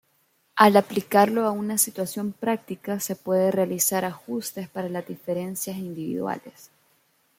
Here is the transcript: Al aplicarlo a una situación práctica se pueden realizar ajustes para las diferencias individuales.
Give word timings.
Al 0.55 0.77
aplicarlo 0.77 1.45
a 1.45 1.51
una 1.51 1.77
situación 1.77 2.31
práctica 2.33 2.99
se 2.99 3.15
pueden 3.15 3.51
realizar 3.51 4.03
ajustes 4.03 4.67
para 4.67 4.89
las 4.89 5.07
diferencias 5.07 5.77
individuales. 5.77 6.71